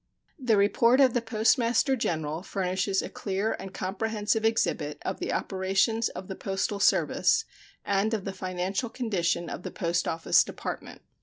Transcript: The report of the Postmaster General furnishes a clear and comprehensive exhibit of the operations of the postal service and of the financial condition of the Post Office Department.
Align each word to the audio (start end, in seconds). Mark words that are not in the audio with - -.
The 0.39 0.57
report 0.57 0.99
of 0.99 1.13
the 1.13 1.21
Postmaster 1.21 1.95
General 1.95 2.41
furnishes 2.41 3.03
a 3.03 3.09
clear 3.09 3.55
and 3.59 3.71
comprehensive 3.71 4.43
exhibit 4.43 4.97
of 5.05 5.19
the 5.19 5.31
operations 5.31 6.09
of 6.09 6.27
the 6.27 6.33
postal 6.35 6.79
service 6.79 7.45
and 7.85 8.11
of 8.11 8.25
the 8.25 8.33
financial 8.33 8.89
condition 8.89 9.47
of 9.47 9.61
the 9.61 9.69
Post 9.69 10.07
Office 10.07 10.43
Department. 10.43 11.03